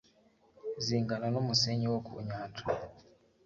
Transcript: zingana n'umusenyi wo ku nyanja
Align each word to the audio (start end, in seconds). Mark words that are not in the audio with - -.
zingana 0.85 1.27
n'umusenyi 1.33 1.85
wo 1.93 1.99
ku 2.07 2.13
nyanja 2.27 2.63